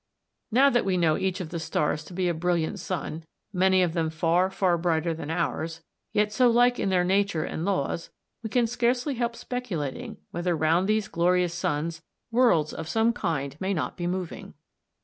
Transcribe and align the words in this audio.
Now 0.49 0.71
that 0.71 0.83
we 0.83 0.97
know 0.97 1.15
each 1.15 1.39
of 1.41 1.49
the 1.49 1.59
stars 1.59 2.03
to 2.05 2.13
be 2.13 2.27
a 2.27 2.33
brilliant 2.33 2.79
sun, 2.79 3.23
many 3.53 3.83
of 3.83 3.93
them 3.93 4.09
far, 4.09 4.49
far 4.49 4.75
brighter 4.75 5.13
than 5.13 5.29
ours, 5.29 5.83
yet 6.11 6.33
so 6.33 6.49
like 6.49 6.79
in 6.79 6.89
their 6.89 7.03
nature 7.03 7.43
and 7.43 7.63
laws, 7.65 8.09
we 8.41 8.49
can 8.49 8.65
scarcely 8.65 9.13
help 9.13 9.35
speculating 9.35 10.17
whether 10.31 10.57
round 10.57 10.87
these 10.87 11.07
glorious 11.07 11.53
suns, 11.53 12.01
worlds 12.31 12.73
of 12.73 12.89
some 12.89 13.13
kind 13.13 13.55
may 13.59 13.75
not 13.75 13.95
be 13.95 14.07
moving. 14.07 14.55